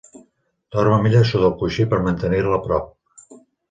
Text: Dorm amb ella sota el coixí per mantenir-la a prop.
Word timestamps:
Dorm 0.77 0.95
amb 0.95 1.11
ella 1.11 1.23
sota 1.33 1.49
el 1.51 1.55
coixí 1.61 1.89
per 1.95 2.03
mantenir-la 2.09 2.61
a 2.63 2.65
prop. 2.69 2.95